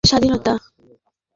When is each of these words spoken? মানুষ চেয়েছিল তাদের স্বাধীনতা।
মানুষ 0.03 0.09
চেয়েছিল 0.11 0.33
তাদের 0.35 0.43
স্বাধীনতা। 0.43 0.53